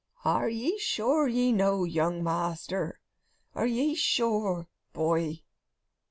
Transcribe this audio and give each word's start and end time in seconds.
"Are 0.25 0.49
ye 0.49 0.79
sure 0.79 1.27
ye 1.27 1.51
know, 1.51 1.83
young 1.83 2.23
master? 2.23 2.99
Are 3.53 3.67
ye 3.67 3.93
sure, 3.93 4.67
boy?" 4.93 5.43